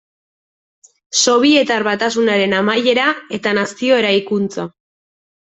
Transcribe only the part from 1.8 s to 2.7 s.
Batasunaren